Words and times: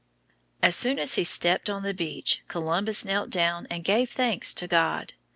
As 0.63 0.75
soon 0.75 0.97
as 0.97 1.13
he 1.13 1.23
stepped 1.23 1.69
on 1.69 1.83
the 1.83 1.93
beach, 1.93 2.41
Columbus 2.47 3.05
knelt 3.05 3.29
down 3.29 3.67
and 3.69 3.83
gave 3.83 4.09
thanks 4.09 4.51
to 4.55 4.67
God. 4.67 5.13